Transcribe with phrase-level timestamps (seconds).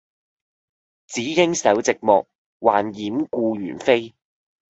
[1.05, 2.25] 只應守寂寞，
[2.59, 4.15] 還掩故園扉。